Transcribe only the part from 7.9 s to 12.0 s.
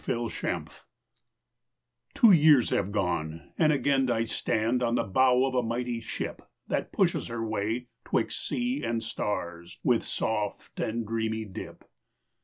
'twixt sea and stars With soft and dreamy dip.